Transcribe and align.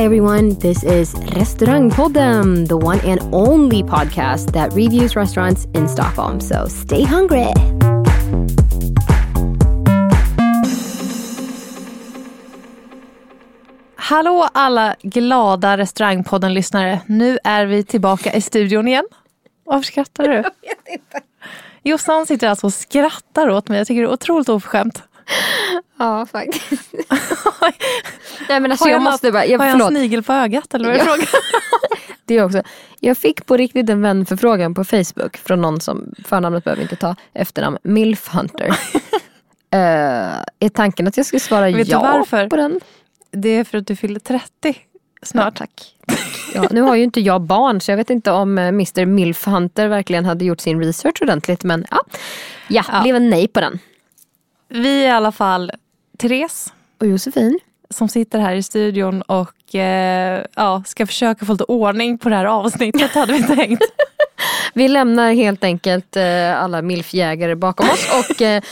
Hi, 0.00 0.06
everyone. 0.06 0.54
This 0.54 0.82
is 0.82 1.14
Restaurangpodden, 1.14 2.68
the 2.68 2.76
one 2.76 3.00
and 3.00 3.20
only 3.34 3.82
podcast 3.82 4.52
that 4.52 4.72
reviews 4.72 5.14
restaurants 5.14 5.66
in 5.74 5.88
Stockholm. 5.88 6.40
So 6.40 6.68
stay 6.68 7.02
hungry. 7.02 7.52
Hallå 13.94 14.48
alla 14.52 14.96
glada 15.02 15.76
restaurangpodden-lyssnare. 15.76 17.00
Nu 17.06 17.38
är 17.44 17.66
vi 17.66 17.84
tillbaka 17.84 18.32
i 18.32 18.40
studion 18.40 18.88
igen. 18.88 19.04
Varför 19.64 19.84
skrattar 19.86 20.28
du? 20.28 20.34
Jag 20.34 20.44
vet 20.44 20.88
inte. 20.88 21.20
Jossan 21.82 22.26
sitter 22.26 22.48
alltså 22.48 22.66
och 22.66 22.74
skrattar 22.74 23.48
åt 23.48 23.68
mig. 23.68 23.78
Jag 23.78 23.86
tycker 23.86 24.02
det 24.02 24.08
är 24.08 24.12
otroligt 24.12 24.48
oförskämt. 24.48 25.02
Ja, 26.00 26.26
faktiskt. 26.26 26.92
Nej, 28.48 28.60
men 28.60 28.70
alltså, 28.70 28.84
har 28.84 28.90
jag, 28.90 28.96
jag 28.96 29.02
måste 29.02 29.32
bara, 29.32 29.46
jag, 29.46 29.58
har 29.58 29.66
jag 29.66 29.80
en 29.80 29.86
snigel 29.88 30.22
på 30.22 30.32
ögat 30.32 30.74
eller 30.74 30.84
vad 30.84 30.94
är 30.94 30.98
Ja. 30.98 31.04
frågan? 31.04 31.26
Det 32.24 32.42
också. 32.42 32.62
Jag 33.00 33.18
fick 33.18 33.46
på 33.46 33.56
riktigt 33.56 33.90
en 33.90 34.02
vänförfrågan 34.02 34.74
på 34.74 34.84
Facebook 34.84 35.36
från 35.36 35.60
någon 35.60 35.80
som, 35.80 36.14
förnamnet 36.24 36.64
behöver 36.64 36.82
inte 36.82 36.96
ta, 36.96 37.16
efternamn, 37.34 37.78
Milf 37.82 38.28
Hunter. 38.34 38.68
uh, 38.68 38.74
är 40.60 40.68
tanken 40.68 41.08
att 41.08 41.16
jag 41.16 41.26
ska 41.26 41.38
svara 41.38 41.70
Vet 41.70 41.88
ja 41.88 42.00
varför? 42.00 42.48
på 42.48 42.56
den? 42.56 42.80
Det 43.30 43.48
är 43.48 43.64
för 43.64 43.78
att 43.78 43.86
du 43.86 43.96
fyller 43.96 44.20
30 44.20 44.74
snart. 45.22 45.56
tack. 45.58 45.96
Ja, 46.54 46.68
nu 46.70 46.80
har 46.80 46.96
ju 46.96 47.02
inte 47.04 47.20
jag 47.20 47.40
barn 47.42 47.80
så 47.80 47.90
jag 47.90 47.96
vet 47.96 48.10
inte 48.10 48.30
om 48.30 48.58
eh, 48.58 48.68
Mr 48.68 49.06
Milf 49.06 49.46
Hunter 49.46 49.88
verkligen 49.88 50.24
hade 50.24 50.44
gjort 50.44 50.60
sin 50.60 50.80
research 50.84 51.22
ordentligt 51.22 51.64
men 51.64 51.86
ja, 51.90 52.00
ja, 52.68 52.84
Ja. 52.92 53.02
blev 53.02 53.16
en 53.16 53.30
nej 53.30 53.48
på 53.48 53.60
den. 53.60 53.78
Vi 54.68 55.04
är 55.04 55.08
i 55.08 55.10
alla 55.10 55.32
fall 55.32 55.72
Therese 56.20 56.72
Och 57.00 57.06
Josefin? 57.06 57.58
som 57.90 58.08
sitter 58.08 58.38
här 58.38 58.54
i 58.54 58.62
studion 58.62 59.22
och 59.22 59.74
eh, 59.74 60.44
ja, 60.56 60.82
ska 60.86 61.06
försöka 61.06 61.46
få 61.46 61.52
lite 61.52 61.64
ordning 61.64 62.18
på 62.18 62.28
det 62.28 62.34
här 62.36 62.44
avsnittet 62.44 63.10
hade 63.14 63.32
vi 63.32 63.42
tänkt. 63.42 63.82
Vi 64.74 64.88
lämnar 64.88 65.32
helt 65.32 65.64
enkelt 65.64 66.16
eh, 66.16 66.62
alla 66.62 66.82
milfjägare 66.82 67.54
bakom 67.54 67.88
oss 67.88 68.08
och 68.18 68.42
eh, 68.42 68.62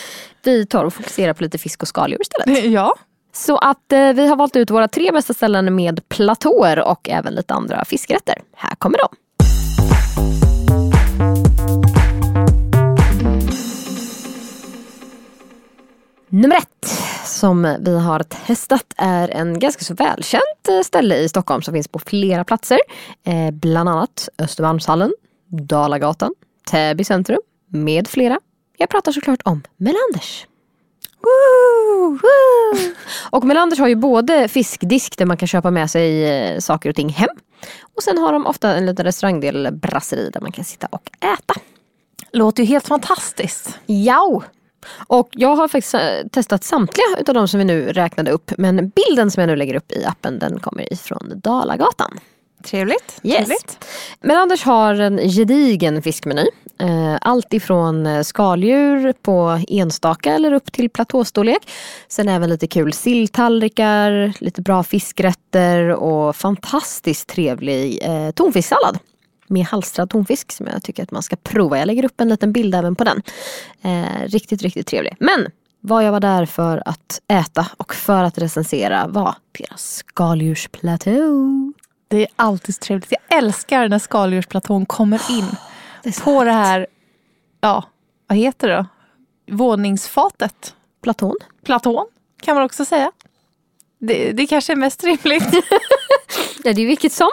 vi 0.42 0.66
tar 0.66 0.84
och 0.84 0.94
fokuserar 0.94 1.32
på 1.32 1.42
lite 1.42 1.58
fisk 1.58 1.82
och 1.82 1.88
skaldjur 1.88 2.20
istället. 2.20 2.64
ja. 2.72 2.94
Så 3.32 3.56
att 3.56 3.92
eh, 3.92 4.12
vi 4.12 4.26
har 4.26 4.36
valt 4.36 4.56
ut 4.56 4.70
våra 4.70 4.88
tre 4.88 5.12
bästa 5.12 5.34
ställen 5.34 5.74
med 5.74 6.08
platåer 6.08 6.78
och 6.78 7.08
även 7.08 7.34
lite 7.34 7.54
andra 7.54 7.84
fiskrätter. 7.84 8.34
Här 8.56 8.74
kommer 8.74 8.98
de. 8.98 9.08
Nummer 16.28 16.56
ett 16.56 17.02
som 17.38 17.76
vi 17.80 17.98
har 17.98 18.22
testat 18.22 18.94
är 18.96 19.28
en 19.28 19.58
ganska 19.58 19.84
så 19.84 19.94
välkänt 19.94 20.68
eh, 20.68 20.80
ställe 20.80 21.16
i 21.16 21.28
Stockholm 21.28 21.62
som 21.62 21.74
finns 21.74 21.88
på 21.88 21.98
flera 21.98 22.44
platser. 22.44 22.78
Eh, 23.24 23.50
bland 23.50 23.88
annat 23.88 24.28
Östermalmshallen, 24.38 25.12
Dalagatan, 25.46 26.34
Täby 26.70 27.04
centrum 27.04 27.40
med 27.68 28.08
flera. 28.08 28.40
Jag 28.78 28.88
pratar 28.88 29.12
såklart 29.12 29.40
om 29.44 29.62
Melanders. 29.76 30.46
Woo! 31.20 32.18
Och 33.30 33.44
Melanders 33.44 33.78
har 33.78 33.88
ju 33.88 33.96
både 33.96 34.48
fiskdisk 34.48 35.18
där 35.18 35.26
man 35.26 35.36
kan 35.36 35.48
köpa 35.48 35.70
med 35.70 35.90
sig 35.90 36.24
eh, 36.24 36.58
saker 36.58 36.90
och 36.90 36.96
ting 36.96 37.08
hem. 37.08 37.30
Och 37.96 38.02
sen 38.02 38.18
har 38.18 38.32
de 38.32 38.46
ofta 38.46 38.74
en 38.74 38.86
liten 38.86 39.04
restaurangdel 39.04 39.68
brasseri 39.72 40.30
där 40.30 40.40
man 40.40 40.52
kan 40.52 40.64
sitta 40.64 40.86
och 40.90 41.10
äta. 41.20 41.60
Låter 42.32 42.62
ju 42.62 42.68
helt 42.68 42.88
fantastiskt. 42.88 43.78
Ja! 43.86 44.42
Och 45.06 45.28
jag 45.32 45.56
har 45.56 45.68
faktiskt 45.68 45.94
eh, 45.94 46.00
testat 46.32 46.64
samtliga 46.64 47.06
utav 47.20 47.34
de 47.34 47.48
som 47.48 47.58
vi 47.58 47.64
nu 47.64 47.92
räknade 47.92 48.30
upp. 48.30 48.52
Men 48.58 48.88
bilden 48.88 49.30
som 49.30 49.40
jag 49.40 49.48
nu 49.48 49.56
lägger 49.56 49.74
upp 49.74 49.92
i 49.92 50.04
appen 50.04 50.38
den 50.38 50.60
kommer 50.60 50.92
ifrån 50.92 51.32
Dalagatan. 51.44 52.18
Trevligt. 52.64 53.20
Yes. 53.22 53.36
Trevligt. 53.36 53.84
Men 54.20 54.36
Anders 54.36 54.64
har 54.64 54.94
en 54.94 55.18
gedigen 55.18 56.02
fiskmeny. 56.02 56.46
Eh, 56.80 57.16
Allt 57.20 57.52
ifrån 57.52 58.06
eh, 58.06 58.22
skaldjur 58.22 59.12
på 59.12 59.60
enstaka 59.68 60.34
eller 60.34 60.52
upp 60.52 60.72
till 60.72 60.90
platåstorlek. 60.90 61.70
Sen 62.08 62.28
även 62.28 62.50
lite 62.50 62.66
kul 62.66 62.92
silltallrikar, 62.92 64.32
lite 64.40 64.62
bra 64.62 64.82
fiskrätter 64.82 65.88
och 65.88 66.36
fantastiskt 66.36 67.28
trevlig 67.28 68.02
tonfisksallad. 68.34 68.98
Med 69.48 69.66
halstrad 69.66 70.10
tonfisk 70.10 70.52
som 70.52 70.66
jag 70.66 70.82
tycker 70.82 71.02
att 71.02 71.10
man 71.10 71.22
ska 71.22 71.36
prova. 71.36 71.78
Jag 71.78 71.86
lägger 71.86 72.04
upp 72.04 72.20
en 72.20 72.28
liten 72.28 72.52
bild 72.52 72.74
även 72.74 72.96
på 72.96 73.04
den. 73.04 73.22
Eh, 73.82 74.22
riktigt, 74.26 74.62
riktigt 74.62 74.86
trevlig. 74.86 75.16
Men 75.20 75.50
vad 75.80 76.04
jag 76.04 76.12
var 76.12 76.20
där 76.20 76.46
för 76.46 76.82
att 76.84 77.20
äta 77.28 77.66
och 77.76 77.94
för 77.94 78.24
att 78.24 78.38
recensera 78.38 79.06
var 79.06 79.34
deras 79.58 79.94
skaldjursplatå. 79.94 81.72
Det 82.08 82.22
är 82.22 82.28
alltid 82.36 82.74
så 82.74 82.78
trevligt. 82.78 83.12
Jag 83.12 83.38
älskar 83.38 83.88
när 83.88 83.98
skaldjursplatån 83.98 84.86
kommer 84.86 85.30
in 85.30 85.56
Det 86.02 86.08
är 86.08 86.12
så 86.12 86.22
på 86.22 86.44
det 86.44 86.52
här, 86.52 86.86
ja, 87.60 87.84
vad 88.26 88.38
heter 88.38 88.68
det 88.68 88.76
då? 88.76 88.86
Våningsfatet. 89.56 90.74
Platon. 91.02 91.36
Platån 91.64 92.06
kan 92.40 92.54
man 92.54 92.64
också 92.64 92.84
säga. 92.84 93.12
Det, 93.98 94.32
det 94.32 94.46
kanske 94.46 94.72
är 94.72 94.76
mest 94.76 95.04
rimligt. 95.04 95.44
Ja, 96.64 96.72
det 96.72 96.82
är 96.82 96.86
vilket 96.86 97.12
som. 97.12 97.30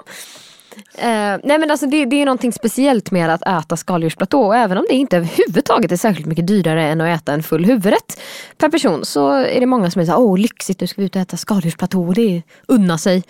Eh, 0.98 1.40
nej 1.44 1.60
men 1.60 1.72
alltså 1.72 1.86
det, 1.86 2.06
det 2.06 2.22
är 2.22 2.26
någonting 2.26 2.54
speciellt 2.54 3.12
med 3.12 3.30
att 3.30 3.42
äta 3.42 3.78
skaldjursplatå 3.78 4.42
och 4.42 4.56
även 4.56 4.78
om 4.78 4.86
det 4.90 4.96
inte 4.96 5.18
överhuvudtaget 5.18 5.92
är 5.92 5.98
särskilt 5.98 6.28
mycket 6.28 6.48
dyrare 6.48 6.84
än 6.88 7.02
att 7.02 7.22
äta 7.22 7.34
en 7.34 7.44
full 7.44 7.66
huvudrätt 7.66 8.22
per 8.58 8.70
person 8.70 9.06
så 9.06 9.32
är 9.32 9.60
det 9.60 9.66
många 9.66 9.92
som 9.92 10.02
är 10.02 10.06
såhär, 10.06 10.20
åh 10.20 10.38
lyxigt 10.38 10.82
nu 10.82 10.88
ska 10.88 11.02
vi 11.02 11.06
ut 11.06 11.16
och 11.16 11.22
äta 11.22 11.38
skaldjursplatå 11.38 12.04
och 12.08 12.14
det 12.14 12.42
unna 12.68 12.98
sig. 12.98 13.24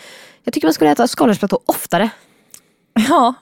Jag 0.44 0.54
tycker 0.54 0.68
man 0.68 0.74
skulle 0.74 0.92
äta 0.92 1.08
skaldjursplatå 1.08 1.60
oftare. 1.66 2.10
ja, 3.10 3.34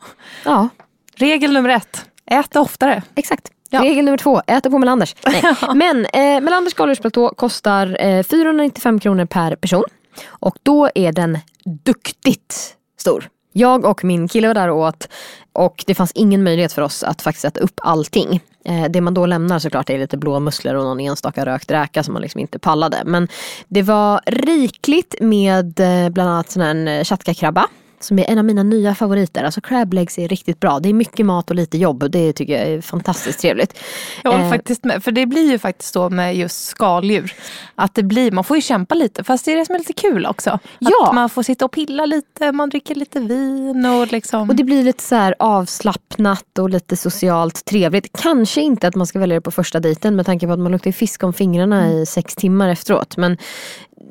Ja, 0.44 0.69
regel 1.16 1.53
nummer 1.53 1.69
ett. 1.69 2.06
Ät 2.25 2.52
det 2.52 2.59
oftare. 2.59 3.03
exakt. 3.16 3.52
Ja. 3.69 3.81
Regel 3.81 4.06
nummer 4.06 4.18
två, 4.18 4.42
äta 4.47 4.69
på 4.69 4.80
Melanders. 4.80 5.16
Nej. 5.25 5.56
Men 5.75 6.06
eh, 6.06 6.42
Melanders 6.42 6.74
skaldjursplatå 6.74 7.30
kostar 7.30 7.97
eh, 8.00 8.24
495 8.24 9.00
kronor 9.00 9.25
per 9.25 9.56
person. 9.56 9.84
Och 10.28 10.58
då 10.63 10.90
är 10.96 11.12
den 11.12 11.38
duktigt 11.84 12.75
stor. 12.97 13.30
Jag 13.53 13.86
och 13.86 14.03
min 14.03 14.28
kille 14.28 14.47
var 14.47 14.53
där 14.53 14.69
och 14.69 14.78
åt 14.78 15.08
och 15.53 15.84
det 15.88 15.96
fanns 15.96 16.12
ingen 16.16 16.44
möjlighet 16.44 16.74
för 16.74 16.81
oss 16.81 17.03
att 17.03 17.22
faktiskt 17.22 17.46
äta 17.46 17.59
upp 17.59 17.80
allting. 17.84 18.41
Eh, 18.66 18.86
det 18.90 19.02
man 19.02 19.14
då 19.14 19.25
lämnar 19.25 19.59
såklart 19.59 19.90
är 19.90 20.00
lite 20.00 20.18
blåmusslor 20.18 20.75
och 20.75 20.84
någon 20.84 21.00
enstaka 21.00 21.46
rökt 21.46 21.72
räka 21.72 22.03
som 22.03 22.13
man 22.13 22.22
liksom 22.22 22.40
inte 22.40 22.59
pallade. 22.59 23.02
Men 23.06 23.28
det 23.68 23.81
var 23.81 24.22
rikligt 24.25 25.16
med 25.22 25.80
eh, 25.80 26.09
bland 26.09 26.30
annat 26.30 26.52
sån 26.52 26.62
här 26.62 26.69
en 26.69 26.88
eh, 26.88 27.03
chatkakrabba 27.03 27.68
som 28.03 28.19
är 28.19 28.30
en 28.30 28.38
av 28.38 28.46
mina 28.46 28.64
nya 28.64 28.96
favoriter. 28.96 29.44
Alltså 29.44 29.62
crab 29.62 29.94
legs 29.94 30.19
är 30.19 30.28
riktigt 30.28 30.59
bra. 30.59 30.80
Det 30.80 30.90
är 30.90 30.94
mycket 30.94 31.25
mat 31.25 31.50
och 31.50 31.56
lite 31.56 31.78
jobb 31.78 32.04
och 32.04 32.12
det 32.12 32.33
tycker 32.33 32.54
jag 32.54 32.68
är 32.68 32.81
fantastiskt 32.81 33.39
trevligt. 33.39 33.80
Jag 34.24 34.31
håller 34.31 34.44
Eh, 34.44 34.50
faktiskt 34.50 34.83
med. 34.83 35.04
För 35.04 35.12
det 35.12 35.25
blir 35.25 35.51
ju 35.51 35.60
faktiskt 35.60 35.94
så 35.94 36.10
med 36.10 36.36
just 36.36 36.66
skaldjur. 36.66 37.33
Att 37.75 37.95
det 37.95 38.04
blir, 38.04 38.31
man 38.31 38.44
får 38.44 38.57
ju 38.57 38.62
kämpa 38.62 38.95
lite. 38.95 39.24
Fast 39.24 39.45
det 39.45 39.51
är 39.51 39.57
det 39.57 39.66
som 39.66 39.75
är 39.75 39.80
lite 39.80 39.94
kul 39.94 40.25
också. 40.25 40.60
Ja. 40.80 41.07
Att 41.07 41.16
man 41.16 41.30
får 41.30 41.44
sitta 41.44 41.66
och 41.66 41.72
pilla 41.72 42.06
lite, 42.06 42.51
man 42.51 42.69
dricker 42.69 42.95
lite 42.95 43.19
vin 43.19 43.86
och 43.86 44.12
liksom. 44.12 44.50
Och 44.50 44.56
det 44.56 44.63
blir 44.63 44.83
lite 44.83 45.04
så 45.04 45.16
här 45.16 45.36
avslappnat 45.39 46.60
och 46.60 46.69
lite 46.69 46.98
socialt 46.98 47.66
trevligt. 47.66 48.22
Kanske 48.22 48.62
inte 48.62 48.88
att 48.88 48.95
man 48.95 49.07
ska 49.07 49.19
välja 49.19 49.36
det 49.36 49.42
på 49.42 49.51
första 49.51 49.80
dejten 49.80 50.16
med 50.16 50.25
tanke 50.25 50.48
på 50.48 50.54
att 50.54 50.60
man 50.60 50.72
luktar 50.72 50.92
fisk 50.92 51.24
om 51.24 51.33
fingrarna 51.33 51.92
i 51.92 52.06
sex 52.06 52.36
timmar 52.36 52.69
efteråt. 52.69 53.18
Men 53.18 53.38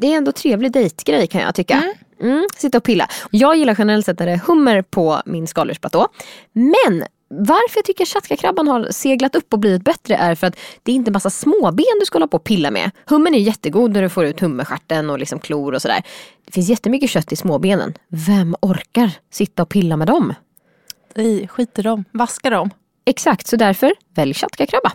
det 0.00 0.12
är 0.12 0.16
ändå 0.16 0.32
trevlig 0.32 0.72
dejtgrej 0.72 1.26
kan 1.26 1.40
jag 1.40 1.54
tycka. 1.54 1.74
Mm, 1.74 1.94
sitta 2.56 2.78
och 2.78 2.84
pilla. 2.84 3.08
Jag 3.30 3.56
gillar 3.56 3.76
generellt 3.78 4.06
sett 4.06 4.18
när 4.18 4.26
det 4.26 4.32
är 4.32 4.40
hummer 4.46 4.82
på 4.82 5.22
min 5.26 5.46
skaldjursplatå. 5.46 6.08
Men 6.52 7.04
varför 7.28 7.78
jag 7.78 7.84
tycker 7.84 8.04
chatkakrabban 8.04 8.68
har 8.68 8.88
seglat 8.90 9.36
upp 9.36 9.52
och 9.52 9.58
blivit 9.58 9.84
bättre 9.84 10.16
är 10.16 10.34
för 10.34 10.46
att 10.46 10.56
det 10.82 10.92
är 10.92 10.96
inte 10.96 11.10
massa 11.10 11.30
småben 11.30 11.84
du 12.00 12.06
ska 12.06 12.16
hålla 12.16 12.26
på 12.26 12.36
och 12.36 12.44
pilla 12.44 12.70
med. 12.70 12.90
Hummen 13.06 13.34
är 13.34 13.38
jättegod 13.38 13.92
när 13.92 14.02
du 14.02 14.08
får 14.08 14.24
ut 14.24 14.40
hummerstjärten 14.40 15.10
och 15.10 15.18
liksom 15.18 15.38
klor 15.38 15.72
och 15.74 15.82
sådär. 15.82 16.02
Det 16.46 16.52
finns 16.52 16.68
jättemycket 16.68 17.10
kött 17.10 17.32
i 17.32 17.36
småbenen. 17.36 17.94
Vem 18.08 18.56
orkar 18.60 19.10
sitta 19.30 19.62
och 19.62 19.68
pilla 19.68 19.96
med 19.96 20.06
dem? 20.06 20.34
I, 21.14 21.46
skit 21.46 21.78
i 21.78 21.82
dem, 21.82 22.04
vaska 22.12 22.50
dem. 22.50 22.70
Exakt, 23.04 23.46
så 23.46 23.56
därför 23.56 23.92
välj 24.14 24.34
tjatkakrabba. 24.34 24.92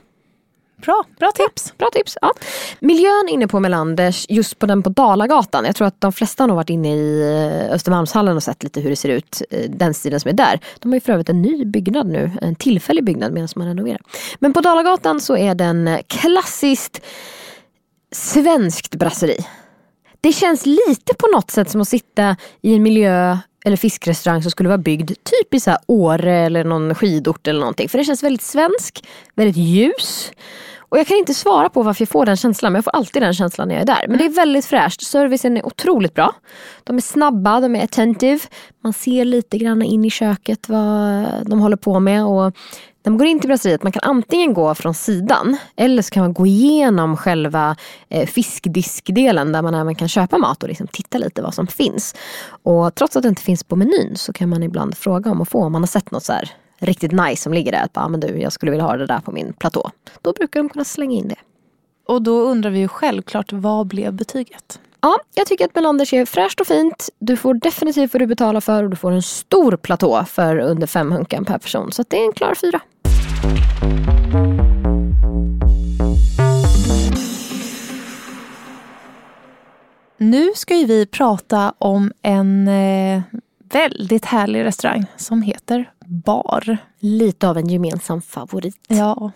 Bra, 0.82 1.04
bra 1.20 1.32
tips. 1.32 1.74
Bra 1.78 1.90
tips. 1.94 2.18
Ja. 2.22 2.34
Miljön 2.80 3.28
inne 3.30 3.48
på 3.48 3.60
Melanders, 3.60 4.26
just 4.30 4.60
på 4.60 4.66
den 4.66 4.84
på 4.84 4.90
Dalagatan. 4.90 5.66
Jag 5.66 5.76
tror 5.76 5.88
att 5.88 6.02
de 6.02 6.12
flesta 6.12 6.44
har 6.44 6.56
varit 6.56 6.70
inne 6.70 6.96
i 6.96 7.22
eh, 7.22 7.74
Östermalmshallen 7.74 8.36
och 8.36 8.44
sett 8.44 8.64
lite 8.64 8.82
hur 8.82 8.90
det 8.90 8.96
ser 8.96 9.10
ut, 9.10 9.42
eh, 9.50 9.70
den 9.70 9.94
stilen 9.94 10.20
som 10.20 10.30
är 10.30 10.34
där. 10.34 10.60
De 10.80 10.90
har 10.90 10.96
ju 10.96 11.00
för 11.00 11.14
övrigt 11.14 11.30
en 11.30 11.42
ny 11.42 11.66
byggnad 11.66 12.08
nu, 12.08 12.32
en 12.42 12.56
tillfällig 12.56 13.04
byggnad 13.04 13.34
medan 13.34 13.50
man 13.56 13.68
renoverar. 13.68 14.02
Men 14.40 14.54
på 14.54 14.62
Dalagatan 14.62 15.22
så 15.22 15.38
är 15.38 15.56
den 15.56 16.00
klassiskt 16.08 17.02
svenskt 18.12 18.96
brasseri. 18.96 19.38
Det 20.22 20.34
känns 20.34 20.66
lite 20.66 21.14
på 21.20 21.28
något 21.28 21.52
sätt 21.52 21.70
som 21.70 21.82
att 21.82 21.88
sitta 21.88 22.36
i 22.62 22.76
en 22.76 22.84
miljö 22.84 23.38
eller 23.66 23.78
fiskrestaurang 23.78 24.42
som 24.42 24.52
skulle 24.52 24.70
vara 24.70 24.78
byggd 24.78 25.08
typ 25.10 25.54
i 25.54 25.60
så 25.60 25.70
här 25.70 25.80
Åre 25.88 26.34
eller 26.34 26.64
någon 26.64 26.96
skidort 26.96 27.48
eller 27.48 27.60
någonting. 27.60 27.90
För 27.90 27.98
det 27.98 28.04
känns 28.04 28.24
väldigt 28.24 28.42
svensk, 28.42 29.04
väldigt 29.36 29.58
ljus. 29.58 30.32
Och 30.90 30.98
jag 30.98 31.08
kan 31.08 31.18
inte 31.18 31.34
svara 31.34 31.70
på 31.70 31.84
varför 31.84 32.02
jag 32.02 32.10
får 32.10 32.26
den 32.26 32.38
känslan 32.38 32.72
men 32.72 32.78
jag 32.78 32.84
får 32.84 32.96
alltid 32.96 33.22
den 33.22 33.34
känslan 33.34 33.68
när 33.68 33.76
jag 33.76 33.82
är 33.82 33.86
där. 33.86 34.06
Men 34.08 34.18
det 34.18 34.26
är 34.26 34.30
väldigt 34.30 34.66
fräscht, 34.66 35.02
servicen 35.02 35.58
är 35.58 35.66
otroligt 35.66 36.14
bra. 36.14 36.36
De 36.84 36.98
är 36.98 37.02
snabba, 37.02 37.60
de 37.60 37.76
är 37.76 37.84
attentive. 37.84 38.40
Man 38.84 38.94
ser 38.94 39.26
lite 39.26 39.58
grann 39.58 39.82
in 39.82 40.06
i 40.06 40.10
köket 40.10 40.70
vad 40.70 41.26
de 41.46 41.60
håller 41.60 41.78
på 41.78 42.00
med. 42.00 42.26
Och 42.26 42.56
när 43.08 43.12
man 43.12 43.18
går 43.18 43.28
in 43.28 43.40
till 43.40 43.48
brasseriet, 43.48 43.84
man 43.84 43.92
kan 43.92 44.04
antingen 44.04 44.54
gå 44.54 44.76
från 44.76 44.94
sidan 44.94 45.58
eller 45.76 46.02
så 46.02 46.10
kan 46.10 46.24
man 46.24 46.34
gå 46.34 46.46
igenom 46.46 47.18
själva 47.18 47.76
eh, 48.10 48.28
fiskdiskdelen 48.28 49.52
där 49.52 49.62
man 49.62 49.76
även 49.76 49.96
kan 49.96 50.08
köpa 50.08 50.38
mat 50.38 50.64
och 50.64 50.70
liksom 50.70 50.88
titta 50.88 51.18
lite 51.18 51.42
vad 51.42 51.54
som 51.54 51.68
finns. 51.68 52.16
Och 52.64 52.96
trots 52.96 53.16
att 53.16 53.24
det 53.24 53.30
inte 53.30 53.42
finns 53.42 53.64
på 53.64 53.76
menyn 53.76 54.16
så 54.16 54.34
kan 54.34 54.50
man 54.50 54.64
ibland 54.64 54.98
fråga 54.98 55.32
om 55.32 55.42
att 55.42 55.50
få 55.50 55.64
om 55.64 55.72
man 55.72 55.82
har 55.82 55.88
sett 55.88 56.12
något 56.12 56.24
så 56.24 56.34
här 56.34 56.52
riktigt 56.80 57.12
nice 57.12 57.44
som 57.44 57.54
ligger 57.54 57.72
där. 57.72 57.84
Att 57.84 57.98
ah, 57.98 58.08
men 58.08 58.20
du, 58.20 58.28
jag 58.28 58.54
skulle 58.54 58.72
vilja 58.72 58.86
ha 58.86 58.98
det 58.98 59.08
där 59.08 59.20
på 59.20 59.32
min 59.32 59.54
platå. 59.54 59.92
Då 60.22 60.34
brukar 60.34 60.60
de 60.60 60.70
kunna 60.70 60.86
slänga 60.86 61.16
in 61.16 61.28
det. 61.28 61.40
Och 62.08 62.22
då 62.22 62.42
undrar 62.42 62.70
vi 62.70 62.80
ju 62.80 62.88
självklart, 62.88 63.54
vad 63.54 63.88
blev 63.88 64.14
betyget? 64.14 64.80
Ja, 65.02 65.20
jag 65.34 65.48
tycker 65.48 65.66
att 65.66 65.76
Melanders 65.76 66.14
är 66.14 66.26
fräscht 66.26 66.62
och 66.62 66.68
fint. 66.68 67.10
Du 67.20 67.38
får 67.38 67.54
definitivt 67.54 68.14
vad 68.14 68.22
du 68.22 68.28
betalar 68.28 68.62
för 68.62 68.84
och 68.84 68.90
du 68.90 68.96
får 68.96 69.12
en 69.12 69.22
stor 69.22 69.78
platå 69.78 70.26
för 70.26 70.58
under 70.58 70.88
fem 70.88 71.12
hunkan 71.12 71.46
per 71.46 71.58
person. 71.58 71.92
Så 71.92 72.04
det 72.08 72.18
är 72.18 72.26
en 72.26 72.34
klar 72.34 72.56
fyra. 72.56 72.80
Nu 80.18 80.52
ska 80.56 80.76
vi 80.76 81.06
prata 81.06 81.74
om 81.78 82.12
en 82.22 82.68
eh, 82.68 83.22
väldigt 83.74 84.26
härlig 84.26 84.64
restaurang 84.64 85.06
som 85.18 85.42
heter 85.42 85.92
Bar. 86.06 86.78
Lite 87.00 87.50
av 87.50 87.58
en 87.58 87.68
gemensam 87.68 88.22
favorit. 88.22 88.76
Ja. 88.88 89.32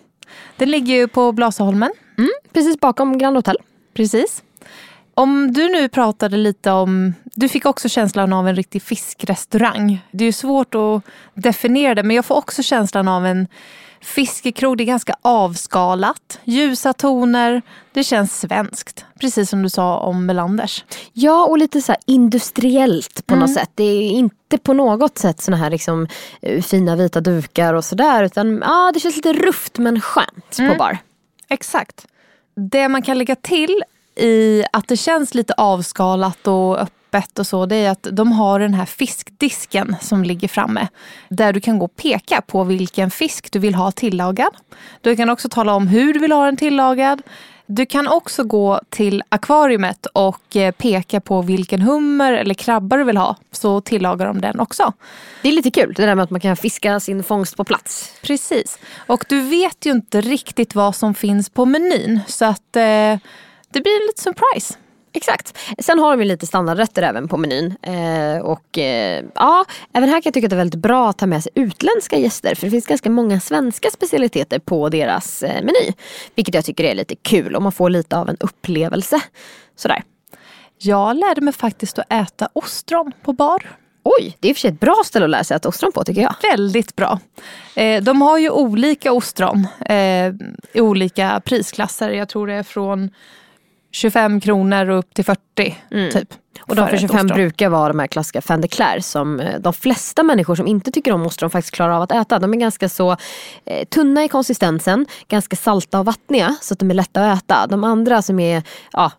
Den 0.57 0.71
ligger 0.71 0.95
ju 0.95 1.07
på 1.07 1.31
Blasaholmen. 1.31 1.91
Mm, 2.17 2.29
precis 2.53 2.79
bakom 2.79 3.17
Grand 3.17 3.35
Hotel. 3.35 3.57
Precis. 3.93 4.43
Om 5.13 5.53
du 5.53 5.67
nu 5.69 5.89
pratade 5.89 6.37
lite 6.37 6.71
om, 6.71 7.13
du 7.23 7.49
fick 7.49 7.65
också 7.65 7.89
känslan 7.89 8.33
av 8.33 8.47
en 8.47 8.55
riktig 8.55 8.81
fiskrestaurang. 8.81 10.05
Det 10.11 10.23
är 10.23 10.25
ju 10.25 10.31
svårt 10.31 10.75
att 10.75 11.03
definiera 11.33 11.95
det 11.95 12.03
men 12.03 12.15
jag 12.15 12.25
får 12.25 12.35
också 12.35 12.63
känslan 12.63 13.07
av 13.07 13.25
en 13.25 13.47
fiskekrog. 14.01 14.77
Det 14.77 14.83
är 14.83 14.85
ganska 14.85 15.15
avskalat, 15.21 16.39
ljusa 16.43 16.93
toner. 16.93 17.61
Det 17.93 18.03
känns 18.03 18.39
svenskt, 18.39 19.05
precis 19.19 19.49
som 19.49 19.63
du 19.63 19.69
sa 19.69 19.97
om 19.97 20.25
Melanders. 20.25 20.85
Ja 21.13 21.45
och 21.45 21.57
lite 21.57 21.81
så 21.81 21.95
industriellt 22.05 23.25
på 23.25 23.33
mm. 23.33 23.45
något 23.45 23.53
sätt. 23.53 23.69
Det 23.75 23.83
är 23.83 24.09
inte 24.09 24.57
på 24.57 24.73
något 24.73 25.17
sätt 25.17 25.41
såna 25.41 25.57
här 25.57 25.69
liksom, 25.69 26.07
eh, 26.41 26.61
fina 26.61 26.95
vita 26.95 27.21
dukar 27.21 27.73
och 27.73 27.85
sådär 27.85 28.23
utan 28.23 28.61
ja, 28.65 28.91
det 28.93 28.99
känns 28.99 29.15
lite 29.15 29.33
rufft 29.33 29.77
men 29.77 30.01
skönt 30.01 30.59
mm. 30.59 30.71
på 30.71 30.77
bar. 30.77 30.97
Exakt. 31.49 32.07
Det 32.55 32.87
man 32.87 33.01
kan 33.01 33.17
lägga 33.17 33.35
till 33.35 33.83
i 34.15 34.63
att 34.73 34.87
det 34.87 34.97
känns 34.97 35.33
lite 35.33 35.53
avskalat 35.53 36.47
och 36.47 36.79
öppet 36.79 37.00
och 37.39 37.47
så, 37.47 37.65
det 37.65 37.75
är 37.75 37.91
att 37.91 38.07
de 38.11 38.31
har 38.31 38.59
den 38.59 38.73
här 38.73 38.85
fiskdisken 38.85 39.95
som 40.01 40.23
ligger 40.23 40.47
framme. 40.47 40.87
Där 41.29 41.53
du 41.53 41.59
kan 41.59 41.79
gå 41.79 41.85
och 41.85 41.95
peka 41.95 42.41
på 42.41 42.63
vilken 42.63 43.11
fisk 43.11 43.51
du 43.51 43.59
vill 43.59 43.75
ha 43.75 43.91
tillagad. 43.91 44.53
Du 45.01 45.15
kan 45.15 45.29
också 45.29 45.49
tala 45.49 45.73
om 45.73 45.87
hur 45.87 46.13
du 46.13 46.19
vill 46.19 46.31
ha 46.31 46.45
den 46.45 46.57
tillagad. 46.57 47.21
Du 47.65 47.85
kan 47.85 48.07
också 48.07 48.43
gå 48.43 48.79
till 48.89 49.23
akvariet 49.29 50.05
och 50.05 50.55
eh, 50.55 50.71
peka 50.71 51.21
på 51.21 51.41
vilken 51.41 51.81
hummer 51.81 52.33
eller 52.33 52.53
krabba 52.53 52.97
du 52.97 53.03
vill 53.03 53.17
ha. 53.17 53.35
Så 53.51 53.81
tillagar 53.81 54.25
de 54.25 54.41
den 54.41 54.59
också. 54.59 54.93
Det 55.41 55.49
är 55.49 55.53
lite 55.53 55.71
kul 55.71 55.93
det 55.93 56.05
där 56.05 56.15
med 56.15 56.23
att 56.23 56.29
man 56.29 56.41
kan 56.41 56.57
fiska 56.57 56.99
sin 56.99 57.23
fångst 57.23 57.57
på 57.57 57.63
plats. 57.63 58.13
Precis. 58.21 58.79
Och 59.07 59.25
du 59.29 59.41
vet 59.41 59.85
ju 59.85 59.91
inte 59.91 60.21
riktigt 60.21 60.75
vad 60.75 60.95
som 60.95 61.13
finns 61.13 61.49
på 61.49 61.65
menyn. 61.65 62.19
Så 62.27 62.45
att 62.45 62.75
eh, 62.75 63.17
det 63.69 63.81
blir 63.81 64.07
lite 64.07 64.21
surprise. 64.21 64.73
Exakt. 65.13 65.57
Sen 65.79 65.99
har 65.99 66.17
ju 66.17 66.23
lite 66.23 66.45
standardrätter 66.45 67.01
även 67.01 67.27
på 67.27 67.37
menyn. 67.37 67.75
Eh, 67.81 68.41
och 68.41 68.77
eh, 68.77 69.23
ja, 69.35 69.65
även 69.93 70.09
här 70.09 70.21
kan 70.21 70.21
jag 70.25 70.33
tycka 70.33 70.45
att 70.45 70.49
det 70.49 70.55
är 70.55 70.57
väldigt 70.57 70.81
bra 70.81 71.09
att 71.09 71.17
ta 71.17 71.25
med 71.25 71.43
sig 71.43 71.51
utländska 71.55 72.17
gäster. 72.17 72.55
För 72.55 72.67
det 72.67 72.71
finns 72.71 72.87
ganska 72.87 73.09
många 73.09 73.39
svenska 73.39 73.89
specialiteter 73.91 74.59
på 74.59 74.89
deras 74.89 75.43
eh, 75.43 75.63
meny. 75.63 75.93
Vilket 76.35 76.55
jag 76.55 76.65
tycker 76.65 76.83
är 76.83 76.95
lite 76.95 77.15
kul 77.15 77.55
och 77.55 77.61
man 77.61 77.71
får 77.71 77.89
lite 77.89 78.17
av 78.17 78.29
en 78.29 78.37
upplevelse. 78.39 79.21
Sådär. 79.75 80.03
Jag 80.77 81.17
lärde 81.17 81.41
mig 81.41 81.53
faktiskt 81.53 81.99
att 81.99 82.13
äta 82.13 82.49
ostron 82.53 83.11
på 83.23 83.33
bar. 83.33 83.77
Oj, 84.03 84.37
det 84.39 84.47
är 84.47 84.49
i 84.49 84.53
och 84.53 84.57
för 84.57 84.61
sig 84.61 84.71
ett 84.71 84.79
bra 84.79 85.01
ställe 85.05 85.25
att 85.25 85.31
lära 85.31 85.43
sig 85.43 85.55
äta 85.55 85.69
ostron 85.69 85.91
på 85.91 86.03
tycker 86.03 86.21
jag. 86.21 86.35
Väldigt 86.41 86.95
bra. 86.95 87.19
Eh, 87.75 88.03
de 88.03 88.21
har 88.21 88.37
ju 88.37 88.49
olika 88.49 89.11
ostron 89.11 89.67
eh, 89.85 90.33
i 90.73 90.81
olika 90.81 91.41
prisklasser. 91.45 92.09
Jag 92.09 92.29
tror 92.29 92.47
det 92.47 92.53
är 92.53 92.63
från 92.63 93.09
25 93.91 94.39
kronor 94.41 94.89
och 94.89 94.99
upp 94.99 95.13
till 95.13 95.25
40 95.25 95.41
mm. 95.91 96.11
typ. 96.11 96.33
Och 96.61 96.75
de 96.75 96.87
för 96.87 96.97
25 96.97 97.27
brukar 97.27 97.69
vara 97.69 97.87
de 97.87 97.99
här 97.99 98.07
klassiska 98.07 98.41
Fan 98.41 98.67
Clair 98.67 98.99
som 98.99 99.39
eh, 99.39 99.59
de 99.59 99.73
flesta 99.73 100.23
människor 100.23 100.55
som 100.55 100.67
inte 100.67 100.91
tycker 100.91 101.11
om 101.11 101.25
ostron 101.25 101.49
faktiskt 101.49 101.75
klarar 101.75 101.93
av 101.93 102.01
att 102.01 102.11
äta. 102.11 102.39
De 102.39 102.53
är 102.53 102.57
ganska 102.57 102.89
så 102.89 103.11
eh, 103.65 103.85
tunna 103.85 104.23
i 104.23 104.27
konsistensen, 104.27 105.05
ganska 105.27 105.55
salta 105.55 105.99
och 105.99 106.05
vattniga 106.05 106.55
så 106.61 106.73
att 106.73 106.79
de 106.79 106.89
är 106.89 106.95
lätta 106.95 107.31
att 107.31 107.43
äta. 107.43 107.67
De 107.67 107.83
andra 107.83 108.21
som 108.21 108.39
är 108.39 108.63
ja, 108.91 109.11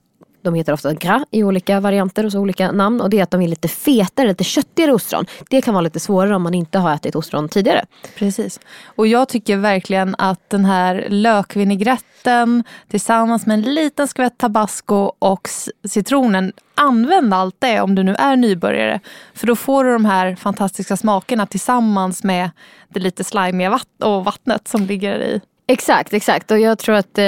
de 0.42 0.54
heter 0.54 0.72
ofta 0.72 0.94
gras 0.94 1.22
i 1.30 1.44
olika 1.44 1.80
varianter 1.80 2.26
och 2.26 2.32
så 2.32 2.40
olika 2.40 2.72
namn. 2.72 3.00
Och 3.00 3.10
det 3.10 3.18
är 3.18 3.22
att 3.22 3.30
de 3.30 3.42
är 3.42 3.48
lite 3.48 3.68
fetare, 3.68 4.28
lite 4.28 4.44
köttigare 4.44 4.92
ostron. 4.92 5.26
Det 5.50 5.62
kan 5.62 5.74
vara 5.74 5.82
lite 5.82 6.00
svårare 6.00 6.36
om 6.36 6.42
man 6.42 6.54
inte 6.54 6.78
har 6.78 6.94
ätit 6.94 7.16
ostron 7.16 7.48
tidigare. 7.48 7.84
Precis. 8.16 8.60
Och 8.84 9.06
jag 9.06 9.28
tycker 9.28 9.56
verkligen 9.56 10.14
att 10.18 10.50
den 10.50 10.64
här 10.64 11.06
lökvinägretten 11.08 12.64
tillsammans 12.90 13.46
med 13.46 13.54
en 13.54 13.74
liten 13.74 14.08
skvätt 14.08 14.38
tabasco 14.38 15.12
och 15.18 15.48
citronen 15.88 16.52
Använd 16.74 17.34
allt 17.34 17.56
det 17.58 17.80
om 17.80 17.94
du 17.94 18.02
nu 18.02 18.14
är 18.14 18.36
nybörjare. 18.36 19.00
För 19.34 19.46
då 19.46 19.56
får 19.56 19.84
du 19.84 19.92
de 19.92 20.04
här 20.04 20.36
fantastiska 20.36 20.96
smakerna 20.96 21.46
tillsammans 21.46 22.24
med 22.24 22.50
det 22.88 23.00
lite 23.00 23.24
slimiga 23.24 23.70
vatt 23.70 24.02
och 24.04 24.24
vattnet 24.24 24.68
som 24.68 24.82
ligger 24.82 25.18
i. 25.18 25.40
Exakt, 25.72 26.12
exakt. 26.12 26.50
Och 26.50 26.58
jag 26.58 26.78
tror 26.78 26.94
att 26.94 27.18
eh, 27.18 27.24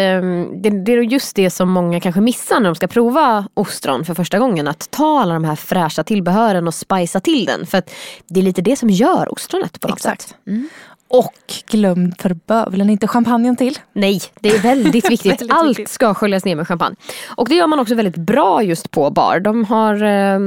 det, 0.62 0.84
det, 0.84 0.92
är 0.92 1.02
just 1.02 1.36
det 1.36 1.50
som 1.50 1.70
många 1.70 2.00
kanske 2.00 2.20
missar 2.20 2.60
när 2.60 2.68
de 2.68 2.74
ska 2.74 2.86
prova 2.86 3.48
ostron 3.54 4.04
för 4.04 4.14
första 4.14 4.38
gången. 4.38 4.68
Att 4.68 4.90
ta 4.90 5.20
alla 5.20 5.34
de 5.34 5.44
här 5.44 5.56
fräscha 5.56 6.04
tillbehören 6.04 6.66
och 6.66 6.74
spicea 6.74 7.20
till 7.20 7.44
den. 7.44 7.66
För 7.66 7.78
att 7.78 7.90
det 8.28 8.40
är 8.40 8.44
lite 8.44 8.62
det 8.62 8.76
som 8.76 8.90
gör 8.90 9.32
ostronet 9.32 9.80
på 9.80 9.88
något 9.88 9.98
exakt. 9.98 10.22
sätt. 10.22 10.36
Mm. 10.46 10.68
Och 11.08 11.34
glöm 11.70 12.12
för 12.18 12.34
bövelen 12.46 12.90
inte 12.90 13.08
champagnen 13.08 13.56
till. 13.56 13.78
Nej, 13.92 14.22
det 14.40 14.48
är 14.48 14.58
väldigt 14.58 14.94
viktigt. 15.10 15.32
väldigt 15.32 15.52
Allt 15.52 15.68
viktigt. 15.68 15.88
ska 15.88 16.14
sköljas 16.14 16.44
ner 16.44 16.56
med 16.56 16.68
champagne. 16.68 16.96
Och 17.36 17.48
det 17.48 17.54
gör 17.54 17.66
man 17.66 17.80
också 17.80 17.94
väldigt 17.94 18.16
bra 18.16 18.62
just 18.62 18.90
på 18.90 19.10
bar. 19.10 19.40
De 19.40 19.64
har 19.64 20.02
eh, 20.02 20.38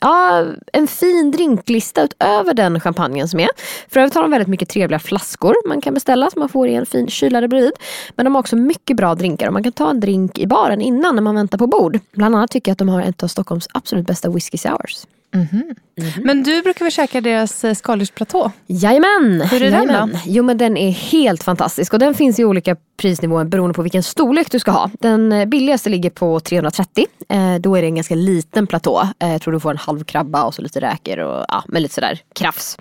ja, 0.00 0.44
en 0.72 0.86
fin 0.86 1.30
drinklista 1.30 2.02
utöver 2.02 2.54
den 2.54 2.80
champagnen 2.80 3.28
som 3.28 3.40
är. 3.40 3.48
För 3.88 4.00
övrigt 4.00 4.14
har 4.14 4.22
de 4.22 4.30
väldigt 4.30 4.48
mycket 4.48 4.68
trevliga 4.68 4.98
flaskor 4.98 5.54
man 5.68 5.80
kan 5.80 5.94
beställa 5.94 6.30
som 6.30 6.40
man 6.40 6.48
får 6.48 6.68
i 6.68 6.74
en 6.74 6.86
fin 6.86 7.08
kylare 7.08 7.48
bredvid. 7.48 7.72
Men 8.16 8.24
de 8.24 8.34
har 8.34 8.40
också 8.40 8.56
mycket 8.56 8.96
bra 8.96 9.14
drinkar 9.14 9.46
och 9.46 9.52
man 9.52 9.62
kan 9.62 9.72
ta 9.72 9.90
en 9.90 10.00
drink 10.00 10.38
i 10.38 10.46
baren 10.46 10.80
innan 10.80 11.14
när 11.14 11.22
man 11.22 11.34
väntar 11.34 11.58
på 11.58 11.66
bord. 11.66 11.98
Bland 12.12 12.36
annat 12.36 12.50
tycker 12.50 12.70
jag 12.70 12.72
att 12.72 12.78
de 12.78 12.88
har 12.88 13.02
ett 13.02 13.22
av 13.22 13.28
Stockholms 13.28 13.68
absolut 13.72 14.06
bästa 14.06 14.30
whisky 14.30 14.58
sours. 14.58 15.06
Mm 15.34 15.46
-hmm. 15.46 15.74
Mm 15.98 16.10
-hmm. 16.10 16.24
Men 16.24 16.42
du 16.42 16.62
brukar 16.62 16.84
väl 16.84 16.92
käka 16.92 17.20
deras 17.20 17.64
eh, 17.64 17.74
skaldjursplatå? 17.74 18.52
Jajamän! 18.66 19.40
Hur 19.40 19.62
är 19.62 19.70
Jajamän. 19.70 19.86
den 19.88 20.10
då? 20.12 20.18
Jo 20.26 20.44
men 20.44 20.58
den 20.58 20.76
är 20.76 20.90
helt 20.90 21.42
fantastisk 21.42 21.92
och 21.92 21.98
den 21.98 22.14
finns 22.14 22.38
i 22.38 22.44
olika 22.44 22.76
prisnivåer 22.96 23.44
beroende 23.44 23.74
på 23.74 23.82
vilken 23.82 24.02
storlek 24.02 24.50
du 24.50 24.58
ska 24.58 24.70
ha. 24.70 24.90
Den 25.00 25.32
eh, 25.32 25.44
billigaste 25.44 25.88
ligger 25.88 26.10
på 26.10 26.40
330. 26.40 27.06
Eh, 27.28 27.54
då 27.54 27.76
är 27.76 27.82
det 27.82 27.88
en 27.88 27.94
ganska 27.94 28.14
liten 28.14 28.66
platå. 28.66 29.08
Eh, 29.18 29.32
jag 29.32 29.42
tror 29.42 29.52
du 29.52 29.60
får 29.60 29.70
en 29.70 29.76
halv 29.76 30.04
krabba 30.04 30.44
och 30.44 30.54
så 30.54 30.62
lite 30.62 30.80
räkor 30.80 31.18
och 31.18 31.44
ja, 31.48 31.64
med 31.68 31.82
lite 31.82 31.94
sådär 31.94 32.20
krafs. 32.34 32.76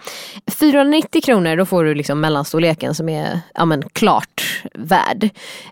490 0.60 1.22
kronor 1.22 1.56
då 1.56 1.66
får 1.66 1.84
du 1.84 1.96
liksom 1.96 2.20
mellanstorleken 2.20 2.96
som 2.96 3.10
är 3.10 3.40
ja, 3.54 3.66
men, 3.66 3.90
klart 3.90 4.35
värd. 4.74 5.24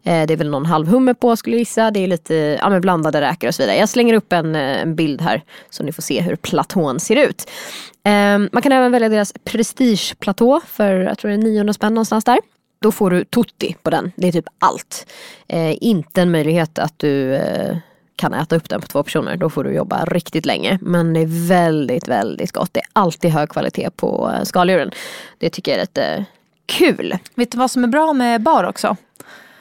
Eh, 0.03 0.25
det 0.27 0.33
är 0.33 0.37
väl 0.37 0.49
någon 0.49 0.65
halv 0.65 0.87
hummer 0.87 1.13
på 1.13 1.35
skulle 1.35 1.55
jag 1.55 1.59
gissa. 1.59 1.91
Det 1.91 1.99
är 1.99 2.07
lite 2.07 2.35
ja, 2.35 2.69
men 2.69 2.81
blandade 2.81 3.21
räkor 3.21 3.47
och 3.47 3.55
så 3.55 3.63
vidare. 3.63 3.77
Jag 3.77 3.89
slänger 3.89 4.13
upp 4.13 4.33
en, 4.33 4.55
eh, 4.55 4.81
en 4.81 4.95
bild 4.95 5.21
här 5.21 5.41
så 5.69 5.83
ni 5.83 5.91
får 5.91 6.01
se 6.01 6.21
hur 6.21 6.35
platån 6.35 6.99
ser 6.99 7.15
ut. 7.15 7.49
Eh, 8.03 8.37
man 8.51 8.61
kan 8.61 8.71
även 8.71 8.91
välja 8.91 9.09
deras 9.09 9.33
prestigeplatå 9.43 10.61
för 10.67 10.99
jag 10.99 11.17
tror 11.17 11.29
det 11.31 11.35
är 11.35 11.37
900 11.37 11.73
spänn 11.73 11.93
någonstans 11.93 12.25
där. 12.25 12.39
Då 12.83 12.91
får 12.91 13.09
du 13.09 13.23
tutti 13.23 13.75
på 13.83 13.89
den. 13.89 14.11
Det 14.15 14.27
är 14.27 14.31
typ 14.31 14.47
allt. 14.59 15.07
Eh, 15.47 15.83
inte 15.83 16.21
en 16.21 16.31
möjlighet 16.31 16.79
att 16.79 16.99
du 16.99 17.35
eh, 17.35 17.77
kan 18.15 18.33
äta 18.33 18.55
upp 18.55 18.69
den 18.69 18.81
på 18.81 18.87
två 18.87 19.03
personer. 19.03 19.37
Då 19.37 19.49
får 19.49 19.63
du 19.63 19.73
jobba 19.73 20.05
riktigt 20.05 20.45
länge. 20.45 20.79
Men 20.81 21.13
det 21.13 21.19
är 21.19 21.47
väldigt, 21.47 22.07
väldigt 22.07 22.51
gott. 22.51 22.73
Det 22.73 22.79
är 22.79 22.85
alltid 22.93 23.31
hög 23.31 23.49
kvalitet 23.49 23.89
på 23.89 24.31
eh, 24.35 24.43
skaldjuren. 24.43 24.91
Det 25.37 25.49
tycker 25.49 25.71
jag 25.71 25.77
är 25.77 25.83
lite 25.83 26.25
kul. 26.65 27.17
Vet 27.35 27.51
du 27.51 27.57
vad 27.57 27.71
som 27.71 27.83
är 27.83 27.87
bra 27.87 28.13
med 28.13 28.41
bar 28.41 28.63
också? 28.63 28.95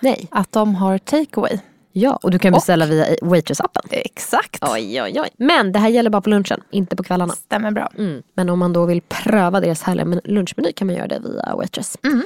Nej. 0.01 0.29
Att 0.31 0.53
de 0.53 0.75
har 0.75 0.99
takeaway. 0.99 1.59
Ja, 1.95 2.19
och 2.23 2.31
du 2.31 2.39
kan 2.39 2.53
beställa 2.53 2.87
via 2.87 3.05
Waitress-appen. 3.23 3.83
Exakt. 3.91 4.65
Oj, 4.73 5.03
oj, 5.03 5.21
oj. 5.21 5.29
Men 5.37 5.73
det 5.73 5.79
här 5.79 5.89
gäller 5.89 6.11
bara 6.11 6.23
på 6.23 6.31
lunchen, 6.31 6.61
inte 6.71 6.97
på 6.97 7.03
kvällarna. 7.03 7.33
Stämmer 7.33 7.71
bra. 7.71 7.91
Mm. 7.99 8.23
Men 8.35 8.49
om 8.51 8.59
man 8.59 8.73
då 8.73 8.87
vill 8.87 9.01
pröva 9.03 9.61
deras 9.61 9.83
härliga 9.83 10.05
men- 10.05 10.21
lunchmeny 10.25 10.73
kan 10.73 10.87
man 10.87 10.97
göra 10.97 11.07
det 11.09 11.19
via 11.19 11.57
Waitress. 11.57 11.99
Mm. 12.05 12.23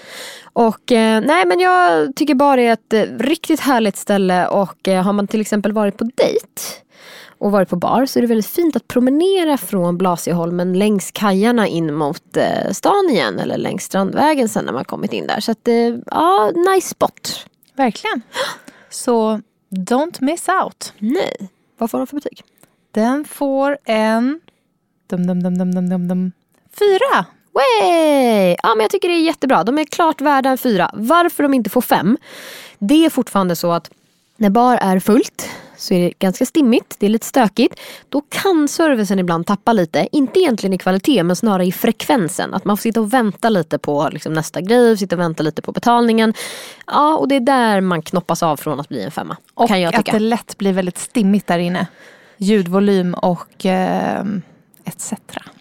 Och 0.52 0.92
eh, 0.92 1.21
nej 1.21 1.47
men 1.47 1.61
jag 1.61 2.16
tycker 2.16 2.35
bara 2.35 2.56
det 2.56 2.62
är 2.66 2.73
ett 2.73 2.92
eh, 2.92 3.02
riktigt 3.18 3.61
härligt 3.61 3.97
ställe 3.97 4.47
och 4.47 4.88
eh, 4.88 5.02
har 5.02 5.12
man 5.12 5.26
till 5.26 5.40
exempel 5.40 5.73
varit 5.73 5.97
på 5.97 6.04
dejt 6.04 6.62
och 7.46 7.52
varit 7.52 7.68
på 7.68 7.76
bar 7.76 8.06
så 8.06 8.18
är 8.18 8.20
det 8.20 8.26
väldigt 8.26 8.46
fint 8.46 8.76
att 8.76 8.88
promenera 8.88 9.56
från 9.58 9.98
Blasieholmen 9.98 10.78
längs 10.78 11.10
kajarna 11.10 11.68
in 11.68 11.94
mot 11.94 12.36
eh, 12.36 12.70
stan 12.72 13.10
igen 13.10 13.38
eller 13.38 13.58
längs 13.58 13.84
Strandvägen 13.84 14.48
sen 14.48 14.64
när 14.64 14.72
man 14.72 14.84
kommit 14.84 15.12
in 15.12 15.26
där. 15.26 15.40
Så 15.40 15.52
att 15.52 15.68
eh, 15.68 15.94
ja, 16.06 16.52
nice 16.74 16.88
spot. 16.88 17.46
Verkligen. 17.76 18.22
Så 18.90 19.40
don't 19.70 20.16
miss 20.20 20.48
out. 20.48 20.92
Nej, 20.98 21.48
vad 21.78 21.90
får 21.90 21.98
de 21.98 22.06
för 22.06 22.16
betyg? 22.16 22.42
Den 22.90 23.24
får 23.24 23.78
en... 23.84 24.40
Dum, 25.06 25.26
dum, 25.26 25.42
dum, 25.42 25.58
dum, 25.58 25.74
dum, 25.74 25.88
dum, 25.88 26.08
dum. 26.08 26.32
Fyra. 26.78 27.24
Way! 27.52 28.56
Ja, 28.62 28.74
men 28.74 28.80
jag 28.80 28.90
tycker 28.90 29.08
det 29.08 29.14
är 29.14 29.22
jättebra. 29.22 29.64
De 29.64 29.78
är 29.78 29.84
klart 29.84 30.20
värda 30.20 30.50
en 30.50 30.58
fyra. 30.58 30.90
Varför 30.94 31.42
de 31.42 31.54
inte 31.54 31.70
får 31.70 31.80
fem? 31.80 32.18
Det 32.78 33.06
är 33.06 33.10
fortfarande 33.10 33.56
så 33.56 33.72
att 33.72 33.90
när 34.36 34.50
bar 34.50 34.76
är 34.76 35.00
fullt 35.00 35.48
så 35.76 35.95
är 35.95 36.00
det 36.00 36.12
ganska 36.18 36.47
stimmigt, 36.47 36.97
det 36.99 37.06
är 37.06 37.11
lite 37.11 37.26
stökigt. 37.26 37.80
Då 38.09 38.21
kan 38.21 38.68
servicen 38.68 39.18
ibland 39.18 39.47
tappa 39.47 39.73
lite. 39.73 40.09
Inte 40.12 40.40
egentligen 40.40 40.73
i 40.73 40.78
kvalitet 40.78 41.23
men 41.23 41.37
snarare 41.37 41.66
i 41.66 41.73
frekvensen. 41.73 42.54
Att 42.54 42.64
man 42.64 42.76
får 42.76 42.83
sitta 42.83 43.00
och 43.00 43.12
vänta 43.12 43.49
lite 43.49 43.78
på 43.78 44.09
liksom, 44.12 44.33
nästa 44.33 44.61
grej, 44.61 44.97
sitta 44.97 45.16
och 45.16 45.21
vänta 45.21 45.42
lite 45.42 45.62
på 45.62 45.73
betalningen. 45.73 46.35
Ja, 46.87 47.16
och 47.16 47.28
det 47.28 47.37
är 47.37 47.40
där 47.40 47.80
man 47.80 48.02
knoppas 48.02 48.42
av 48.42 48.56
från 48.56 48.80
att 48.80 48.88
bli 48.88 49.02
en 49.02 49.11
femma. 49.11 49.37
Och 49.54 49.68
kan 49.68 49.80
jag 49.80 49.95
att 49.95 50.06
det 50.06 50.18
lätt 50.18 50.59
blir 50.59 50.73
väldigt 50.73 50.99
stimmigt 50.99 51.47
där 51.47 51.59
inne. 51.59 51.87
Ljudvolym 52.37 53.14
och 53.14 53.66
eh, 53.66 54.25
etc. 54.86 55.12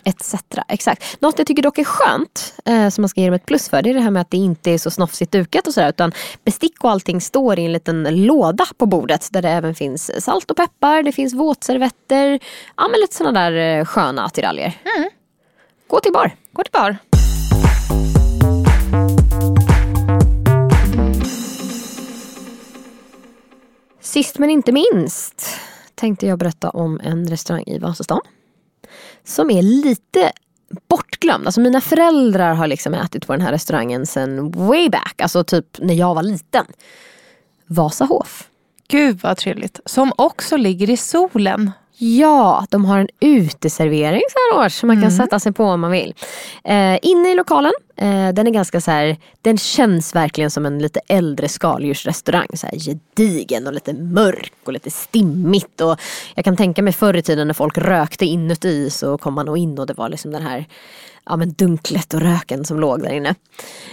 etc. 0.04 0.36
Exakt. 0.68 1.22
Något 1.22 1.38
jag 1.38 1.48
tycker 1.48 1.64
dock 1.64 1.78
är 1.78 1.84
skönt, 1.84 2.54
eh, 2.66 2.90
som 2.90 3.02
man 3.02 3.10
ska 3.10 3.22
ge 3.22 3.28
dem 3.28 3.34
ett 3.34 3.46
plus 3.46 3.70
för, 3.70 3.82
det 3.82 3.90
är 3.90 3.94
det 3.94 4.00
här 4.00 4.12
med 4.12 4.22
att 4.22 4.32
det 4.32 4.38
inte 4.38 4.72
är 4.72 4.78
så 4.78 4.92
snofsigt 4.92 5.32
dukat 5.32 5.68
och 5.68 5.74
sådär. 5.74 5.90
Utan 5.90 6.12
bestick 6.44 6.84
och 6.84 6.92
allting 6.92 7.22
står 7.22 7.60
i 7.60 7.66
en 7.66 7.72
liten 7.72 8.26
låda 8.26 8.66
på 8.78 8.86
bordet 8.86 9.28
där 9.32 9.42
det 9.42 9.50
även 9.50 9.76
finns 9.76 10.24
salt 10.24 10.52
och 10.52 10.58
peppar, 10.58 11.04
det 11.04 11.12
finns 11.12 11.34
våtservetter. 11.34 12.40
Ja 12.78 12.88
men 12.88 13.00
lite 13.00 13.16
sådana 13.16 13.50
där 13.50 13.80
eh, 13.80 13.86
sköna 13.86 14.26
attiraljer. 14.26 14.74
Gå 15.88 16.00
till 16.00 16.12
bar. 16.12 16.36
Gå 16.54 16.64
till 16.64 16.72
bar. 16.72 16.98
Sist 24.02 24.40
men 24.40 24.50
inte 24.50 24.72
minst 24.72 25.60
tänkte 25.96 26.28
jag 26.28 26.40
berätta 26.40 26.70
om 26.70 27.00
en 27.04 27.28
restaurang 27.28 27.64
i 27.68 27.80
Vasastan. 27.80 28.22
Som 29.26 29.52
är 29.52 29.62
lite 29.62 30.32
bortglömd. 30.88 31.46
Alltså 31.46 31.62
mina 31.62 31.82
föräldrar 31.82 32.54
har 32.54 32.68
liksom 32.68 32.94
ätit 32.94 33.28
på 33.28 33.34
den 33.34 33.42
här 33.42 33.52
restaurangen 33.52 34.06
sen 34.06 34.52
way 34.52 34.90
back. 34.90 35.22
Alltså 35.22 35.44
typ 35.44 35.80
när 35.80 35.94
jag 35.94 36.16
var 36.16 36.24
liten. 36.24 36.66
Vasahof. 37.66 38.48
Gud 38.88 39.20
vad 39.22 39.38
trevligt. 39.38 39.80
Som 39.86 40.14
också 40.16 40.58
ligger 40.58 40.90
i 40.90 40.98
solen. 40.98 41.72
Ja, 41.98 42.66
de 42.70 42.86
har 42.86 43.00
en 43.00 43.08
uteservering 43.20 44.22
så 44.30 44.56
här 44.56 44.66
års 44.66 44.74
som 44.74 44.88
man 44.88 45.02
kan 45.02 45.12
sätta 45.12 45.40
sig 45.40 45.52
på 45.52 45.64
om 45.64 45.82
man 45.82 45.92
vill. 45.92 46.14
Eh, 46.64 47.00
inne 47.02 47.32
i 47.32 47.36
lokalen, 47.36 47.72
eh, 47.96 48.30
den 48.30 48.48
är 48.48 48.52
ganska 48.52 48.82
så 48.82 48.92
här, 48.92 49.18
den 49.42 49.58
känns 49.58 50.16
verkligen 50.16 50.52
som 50.52 50.66
en 50.66 50.80
lite 50.80 51.00
äldre 51.08 51.48
skaldjursrestaurang. 51.48 52.48
Så 52.54 52.68
här 52.68 52.80
gedigen 52.80 53.68
och 53.68 53.74
lite 53.74 53.94
mörk 53.94 54.54
och 54.66 54.74
lite 54.74 54.92
stimmigt. 54.92 55.82
Och 55.82 56.00
jag 56.36 56.46
kan 56.46 56.58
tänka 56.58 56.82
mig 56.82 56.94
förr 56.94 57.14
i 57.14 57.22
tiden 57.22 57.48
när 57.48 57.54
folk 57.54 57.78
rökte 57.78 58.26
inuti 58.26 58.90
så 58.90 59.18
kom 59.18 59.34
man 59.34 59.46
nog 59.46 59.58
in 59.58 59.80
och 59.80 59.88
det 59.88 59.94
var 59.94 60.10
liksom 60.10 60.32
den 60.32 60.42
här 60.42 60.66
ja, 61.26 61.36
men 61.36 61.52
dunklet 61.52 62.14
och 62.14 62.22
röken 62.22 62.66
som 62.66 62.80
låg 62.80 63.02
där 63.02 63.14
inne. 63.14 63.36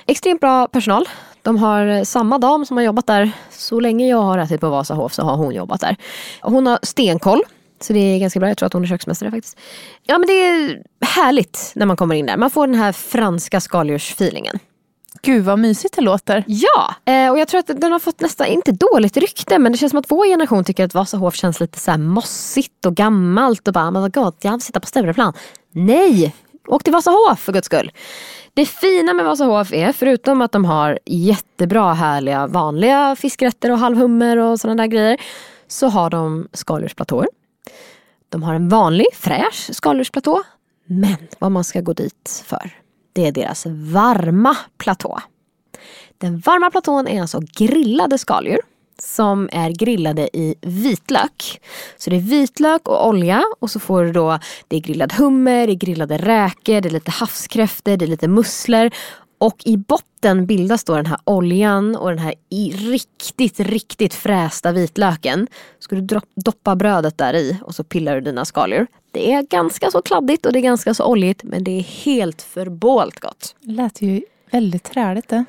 Extremt 0.06 0.40
bra 0.40 0.66
personal. 0.66 1.08
De 1.42 1.58
har 1.58 2.04
samma 2.04 2.38
dam 2.38 2.66
som 2.66 2.76
har 2.76 2.84
jobbat 2.84 3.06
där 3.06 3.30
så 3.50 3.80
länge 3.80 4.08
jag 4.08 4.22
har 4.22 4.38
ätit 4.38 4.60
på 4.60 4.68
Vasahof 4.68 5.14
så 5.14 5.22
har 5.22 5.36
hon 5.36 5.54
jobbat 5.54 5.80
där. 5.80 5.96
Hon 6.40 6.66
har 6.66 6.78
stenkoll. 6.82 7.42
Så 7.82 7.92
det 7.92 7.98
är 7.98 8.18
ganska 8.18 8.40
bra, 8.40 8.48
jag 8.48 8.58
tror 8.58 8.66
att 8.66 8.72
hon 8.72 8.82
är 8.82 8.86
köksmästare 8.86 9.30
faktiskt. 9.30 9.58
Ja 10.02 10.18
men 10.18 10.26
det 10.26 10.32
är 10.32 10.82
härligt 11.00 11.72
när 11.74 11.86
man 11.86 11.96
kommer 11.96 12.14
in 12.14 12.26
där. 12.26 12.36
Man 12.36 12.50
får 12.50 12.66
den 12.66 12.76
här 12.76 12.92
franska 12.92 13.60
skaldjursfeelingen. 13.60 14.58
Gud 15.22 15.44
vad 15.44 15.58
mysigt 15.58 15.96
det 15.96 16.02
låter. 16.02 16.44
Ja, 16.46 16.94
eh, 17.12 17.30
och 17.30 17.38
jag 17.38 17.48
tror 17.48 17.58
att 17.58 17.80
den 17.80 17.92
har 17.92 17.98
fått 17.98 18.20
nästan, 18.20 18.46
inte 18.46 18.72
dåligt 18.72 19.16
rykte, 19.16 19.58
men 19.58 19.72
det 19.72 19.78
känns 19.78 19.90
som 19.90 19.98
att 19.98 20.10
vår 20.10 20.26
generation 20.26 20.64
tycker 20.64 20.84
att 20.84 20.94
Vasahof 20.94 21.34
känns 21.34 21.60
lite 21.60 21.78
så 21.78 21.90
här 21.90 21.98
mossigt 21.98 22.86
och 22.86 22.94
gammalt 22.94 23.68
och 23.68 23.74
bara, 23.74 23.90
men 23.90 24.02
vad 24.02 24.14
gott, 24.14 24.38
jag 24.42 24.62
sitta 24.62 24.80
på 24.80 24.86
Stureplan. 24.86 25.32
Nej, 25.72 26.34
åk 26.68 26.84
till 26.84 26.92
Vasahof 26.92 27.40
för 27.40 27.52
guds 27.52 27.66
skull. 27.66 27.92
Det 28.54 28.66
fina 28.66 29.12
med 29.12 29.24
Vasahof 29.24 29.72
är, 29.72 29.92
förutom 29.92 30.42
att 30.42 30.52
de 30.52 30.64
har 30.64 30.98
jättebra 31.06 31.92
härliga 31.92 32.46
vanliga 32.46 33.16
fiskrätter 33.16 33.70
och 33.70 33.78
halvhummer 33.78 34.36
och 34.36 34.60
sådana 34.60 34.82
där 34.82 34.88
grejer, 34.88 35.16
så 35.68 35.88
har 35.88 36.10
de 36.10 36.48
skaldjursplatåer. 36.52 37.28
De 38.32 38.42
har 38.42 38.54
en 38.54 38.68
vanlig 38.68 39.06
fräsch 39.14 39.70
skaldjursplatå. 39.72 40.42
Men 40.86 41.16
vad 41.38 41.52
man 41.52 41.64
ska 41.64 41.80
gå 41.80 41.92
dit 41.92 42.44
för, 42.46 42.70
det 43.12 43.26
är 43.26 43.32
deras 43.32 43.66
varma 43.66 44.56
platå. 44.78 45.20
Den 46.18 46.38
varma 46.38 46.70
platån 46.70 47.08
är 47.08 47.20
alltså 47.20 47.40
grillade 47.56 48.18
skaldjur 48.18 48.60
som 48.98 49.48
är 49.52 49.70
grillade 49.70 50.36
i 50.36 50.54
vitlök. 50.60 51.60
Så 51.96 52.10
det 52.10 52.16
är 52.16 52.20
vitlök 52.20 52.88
och 52.88 53.08
olja 53.08 53.42
och 53.60 53.70
så 53.70 53.80
får 53.80 54.04
du 54.04 54.12
då, 54.12 54.38
det 54.68 54.76
är 54.76 54.80
grillad 54.80 55.12
hummer, 55.12 55.66
det 55.66 55.72
är 55.72 55.76
grillade 55.76 56.18
räkor, 56.18 56.80
det 56.80 56.88
är 56.88 56.90
lite 56.90 57.10
havskräftor, 57.10 57.96
det 57.96 58.04
är 58.04 58.06
lite 58.06 58.28
musslor. 58.28 58.90
Och 59.42 59.62
i 59.64 59.76
botten 59.76 60.46
bildas 60.46 60.84
då 60.84 60.96
den 60.96 61.06
här 61.06 61.18
oljan 61.24 61.96
och 61.96 62.08
den 62.08 62.18
här 62.18 62.34
i 62.48 62.70
riktigt, 62.70 63.60
riktigt 63.60 64.14
frästa 64.14 64.72
vitlöken. 64.72 65.46
Ska 65.78 65.96
du 65.96 66.20
doppa 66.34 66.76
brödet 66.76 67.18
där 67.18 67.34
i 67.34 67.58
och 67.62 67.74
så 67.74 67.84
pillar 67.84 68.14
du 68.14 68.20
dina 68.20 68.44
skaldjur. 68.44 68.86
Det 69.10 69.32
är 69.32 69.42
ganska 69.42 69.90
så 69.90 70.02
kladdigt 70.02 70.46
och 70.46 70.52
det 70.52 70.58
är 70.58 70.62
ganska 70.62 70.94
så 70.94 71.04
oljigt 71.04 71.42
men 71.42 71.64
det 71.64 71.70
är 71.70 71.82
helt 71.82 72.42
förbålt 72.42 73.20
gott. 73.20 73.54
Lät 73.60 74.02
ju 74.02 74.22
väldigt 74.50 74.84
träligt 74.84 75.28
det. 75.28 75.44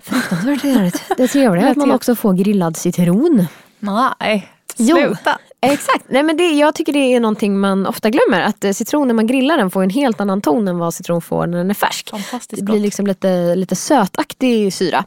Fruktansvärt 0.00 0.60
trevligt. 0.60 1.02
Det 1.16 1.28
trevliga 1.28 1.66
är 1.66 1.70
att 1.70 1.76
man 1.76 1.90
också 1.90 2.14
får 2.14 2.32
grillad 2.32 2.76
citron. 2.76 3.46
Nej, 3.78 4.52
Jo. 4.76 5.14
Exakt, 5.60 6.04
Nej, 6.08 6.22
men 6.22 6.36
det, 6.36 6.50
jag 6.50 6.74
tycker 6.74 6.92
det 6.92 6.98
är 7.14 7.20
någonting 7.20 7.58
man 7.60 7.86
ofta 7.86 8.10
glömmer. 8.10 8.40
Att 8.40 8.64
eh, 8.64 8.72
citron 8.72 9.06
när 9.08 9.14
man 9.14 9.26
grillar 9.26 9.56
den 9.56 9.70
får 9.70 9.82
en 9.82 9.90
helt 9.90 10.20
annan 10.20 10.40
ton 10.42 10.68
än 10.68 10.78
vad 10.78 10.94
citron 10.94 11.20
får 11.22 11.46
när 11.46 11.58
den 11.58 11.70
är 11.70 11.74
färsk. 11.74 12.10
Fantastiskt 12.10 12.60
Det 12.66 12.72
blir 12.72 12.80
liksom 12.80 13.06
lite, 13.06 13.54
lite 13.54 13.76
sötaktig 13.76 14.72
syra. 14.74 15.04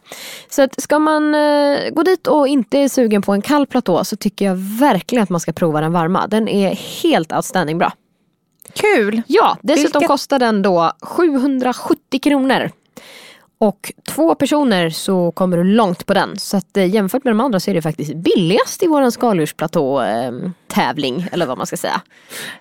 Så 0.50 0.62
att 0.62 0.82
ska 0.82 1.00
man 1.00 1.36
eh, 1.36 1.89
gå 1.91 2.03
dit 2.03 2.27
och 2.27 2.48
inte 2.48 2.77
är 2.77 2.89
sugen 2.89 3.22
på 3.22 3.32
en 3.34 3.41
kall 3.41 3.65
platå 3.68 4.03
så 4.03 4.15
tycker 4.15 4.46
jag 4.46 4.56
verkligen 4.56 5.24
att 5.24 5.29
man 5.29 5.39
ska 5.39 5.51
prova 5.53 5.82
den 5.82 5.91
varma. 5.94 6.27
Den 6.27 6.48
är 6.48 6.75
helt 7.03 7.34
outstanding 7.34 7.77
bra. 7.77 7.94
Kul. 8.74 9.22
Ja, 9.27 9.58
dessutom 9.62 10.00
Vilket- 10.00 10.08
kostar 10.08 10.39
den 10.39 10.62
då 10.62 10.91
770 11.01 12.20
kronor. 12.24 12.72
Och 13.61 13.93
två 14.07 14.35
personer 14.35 14.89
så 14.89 15.31
kommer 15.31 15.57
du 15.57 15.63
långt 15.63 16.05
på 16.05 16.13
den. 16.13 16.39
Så 16.39 16.57
att 16.57 16.77
eh, 16.77 16.89
jämfört 16.89 17.23
med 17.23 17.31
de 17.33 17.39
andra 17.39 17.59
så 17.59 17.71
är 17.71 17.75
det 17.75 17.81
faktiskt 17.81 18.13
billigast 18.15 18.83
i 18.83 18.87
våran 18.87 19.11
skaldjursplatå 19.11 20.01
eh, 20.01 20.31
tävling. 20.67 21.27
Eller 21.31 21.45
vad 21.45 21.57
man 21.57 21.67
ska 21.67 21.77
säga. 21.77 22.01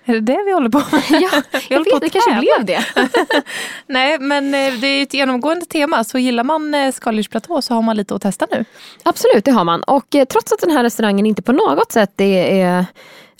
Är 0.05 0.13
det 0.13 0.19
det 0.19 0.43
vi 0.45 0.51
håller 0.51 0.69
på 0.69 0.77
med? 0.91 1.03
Ja, 1.21 1.59
jag 1.69 1.83
vet, 1.83 2.01
det 2.01 2.09
kanske 2.09 2.39
blev 2.39 2.65
det. 2.65 2.85
Nej, 3.87 4.19
men 4.19 4.45
eh, 4.45 4.73
det 4.73 4.87
är 4.87 5.03
ett 5.03 5.13
genomgående 5.13 5.65
tema. 5.65 6.03
Så 6.03 6.17
gillar 6.17 6.43
man 6.43 6.73
eh, 6.73 6.91
skaldjursplatå 6.91 7.61
så 7.61 7.73
har 7.73 7.81
man 7.81 7.97
lite 7.97 8.15
att 8.15 8.21
testa 8.21 8.47
nu. 8.51 8.65
Absolut, 9.03 9.45
det 9.45 9.51
har 9.51 9.63
man. 9.63 9.83
Och 9.83 10.15
trots 10.29 10.51
att 10.51 10.59
den 10.61 10.71
här 10.71 10.83
restaurangen 10.83 11.25
inte 11.25 11.41
på 11.41 11.51
något 11.51 11.91
sätt 11.91 12.21
är, 12.21 12.85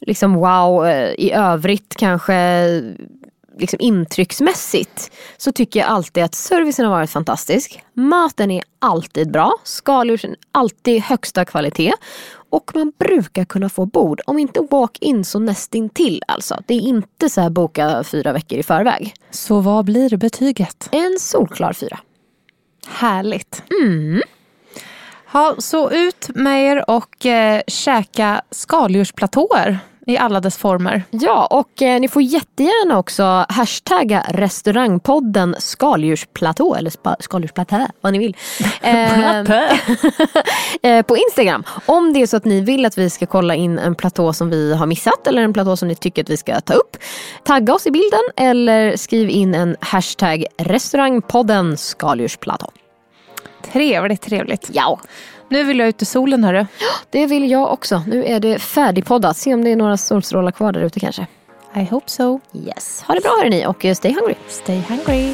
liksom 0.02 0.34
wow 0.34 0.88
i 1.18 1.32
övrigt 1.32 1.96
kanske 1.96 2.34
liksom 3.60 3.80
intrycksmässigt 3.82 5.12
så 5.38 5.52
tycker 5.52 5.80
jag 5.80 5.90
alltid 5.90 6.24
att 6.24 6.36
servicen 6.36 6.86
har 6.86 6.92
varit 6.92 7.10
fantastisk. 7.10 7.84
Maten 7.94 8.52
är 8.52 8.64
alltid 8.80 9.32
bra, 9.32 9.54
skaldjursen 9.64 10.36
alltid 10.52 11.02
högsta 11.02 11.46
kvalitet. 11.46 11.94
Och 12.52 12.72
man 12.76 12.92
brukar 13.00 13.46
kunna 13.46 13.70
få 13.70 13.86
bord, 13.86 14.22
om 14.26 14.40
inte 14.40 14.68
walk-in 14.72 15.26
så 15.26 15.40
nästintill 15.40 16.24
alltså. 16.28 16.58
Det 16.66 16.74
är 16.74 16.82
inte 16.82 17.30
så 17.30 17.42
här 17.42 17.50
boka 17.50 18.04
fyra 18.04 18.34
veckor 18.34 18.60
i 18.60 18.64
förväg. 18.64 19.14
Så 19.32 19.60
vad 19.60 19.86
blir 19.86 20.18
betyget? 20.18 20.90
En 20.92 21.18
solklar 21.20 21.74
fyra. 21.74 22.00
Härligt. 22.88 23.64
Mm. 23.84 24.22
Ha, 25.32 25.56
så 25.58 25.92
ut 25.92 26.30
med 26.36 26.66
er 26.66 26.90
och 26.90 27.26
eh, 27.26 27.62
käka 27.68 28.42
skaldjursplatåer 28.52 29.80
i 30.10 30.18
alla 30.18 30.40
dess 30.40 30.58
former. 30.58 31.04
Ja, 31.10 31.46
och 31.46 31.82
eh, 31.82 32.00
ni 32.00 32.08
får 32.08 32.22
jättegärna 32.22 32.98
också 32.98 33.46
hashtagga 33.50 34.26
restaurangpodden 34.30 35.56
skaldjursplatå 35.60 36.76
eller 36.76 36.90
spa, 36.90 37.16
skaldjursplatå, 37.20 37.88
vad 38.02 38.14
ni 38.14 38.20
vill. 38.20 38.38
Eh, 38.82 39.40
eh, 40.82 41.02
på 41.02 41.18
Instagram. 41.18 41.64
Om 41.86 42.14
det 42.14 42.22
är 42.22 42.28
så 42.28 42.38
att 42.38 42.46
ni 42.46 42.62
vill 42.62 42.86
att 42.86 42.98
vi 42.98 43.10
ska 43.10 43.26
kolla 43.26 43.56
in 43.56 43.80
en 43.80 43.96
platå 43.96 44.34
som 44.34 44.50
vi 44.50 44.74
har 44.74 44.86
missat 44.86 45.28
eller 45.28 45.42
en 45.42 45.54
platå 45.54 45.78
som 45.78 45.88
ni 45.88 45.96
tycker 45.96 46.22
att 46.22 46.30
vi 46.30 46.38
ska 46.38 46.62
ta 46.62 46.74
upp. 46.74 46.98
Tagga 47.44 47.74
oss 47.74 47.88
i 47.88 47.92
bilden 47.92 48.20
eller 48.36 48.98
skriv 48.98 49.30
in 49.30 49.56
en 49.56 49.76
hashtag 49.80 50.46
restaurangpodden 50.58 51.78
skaldjursplatå. 51.78 52.72
Trevligt, 53.72 54.22
trevligt. 54.22 54.70
Ja. 54.74 55.00
Nu 55.50 55.64
vill 55.64 55.80
jag 55.80 55.88
ut 55.88 56.02
i 56.02 56.06
solen 56.06 56.44
hörru. 56.44 56.66
Det 57.10 57.26
vill 57.26 57.52
jag 57.52 57.74
också. 57.74 58.04
Nu 58.08 58.26
är 58.26 58.40
det 58.40 58.60
färdigpoddat. 58.60 59.38
Se 59.38 59.54
om 59.54 59.64
det 59.64 59.72
är 59.72 59.76
några 59.76 59.98
solstrålar 59.98 60.52
kvar 60.52 60.72
där 60.72 60.82
ute 60.82 61.00
kanske. 61.00 61.28
I 61.76 61.84
hope 61.84 62.10
so. 62.10 62.40
Yes. 62.54 63.04
Ha 63.08 63.16
det 63.16 63.22
bra 63.22 63.32
hörni 63.44 63.66
och 63.66 63.86
eh, 63.86 63.96
stay 63.96 64.14
hungry. 64.14 64.36
Stay 64.48 64.82
hungry. 64.90 65.34